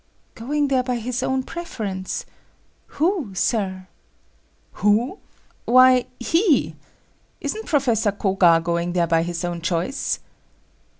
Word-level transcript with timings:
"Going 0.33 0.69
there 0.69 0.81
by 0.81 0.95
his 0.95 1.21
own 1.21 1.43
preference? 1.43 2.25
Who, 2.97 3.35
Sir?" 3.35 3.85
"Who? 4.81 5.19
Why, 5.65 6.07
he! 6.19 6.73
Isn't 7.39 7.67
Professor 7.67 8.11
Koga 8.11 8.59
going 8.63 8.93
there 8.93 9.05
by 9.05 9.21
his 9.21 9.45
own 9.45 9.61
choice?" 9.61 10.17